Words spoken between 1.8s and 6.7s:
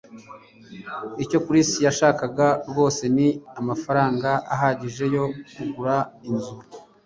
yashakaga rwose ni amafaranga ahagije yo kugura inzu